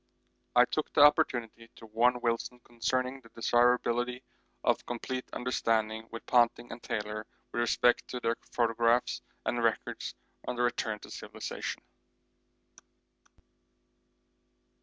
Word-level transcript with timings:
I 0.55 0.65
took 0.65 0.91
the 0.93 1.03
opportunity 1.03 1.69
to 1.75 1.85
warn 1.85 2.19
Wilson 2.21 2.59
concerning 2.63 3.21
the 3.21 3.29
desirability 3.29 4.23
of 4.63 4.83
complete 4.87 5.29
understanding 5.31 6.07
with 6.09 6.25
Ponting 6.25 6.71
and 6.71 6.81
Taylor 6.81 7.27
with 7.51 7.61
respect 7.61 8.07
to 8.07 8.19
their 8.19 8.35
photographs 8.51 9.21
and 9.45 9.63
records 9.63 10.15
on 10.47 10.55
their 10.55 10.65
return 10.65 10.97
to 11.01 11.11
civilisation. 11.11 11.83